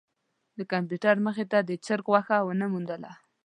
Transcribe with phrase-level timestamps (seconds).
[0.57, 3.11] د کمپیوټر مخې ته د چرک غوښه ونه موندله.